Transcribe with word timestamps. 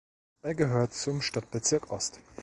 Er 0.41 0.55
gehört 0.55 0.95
zum 0.95 1.21
Stadtbezirk 1.21 1.91
Ost. 1.91 2.19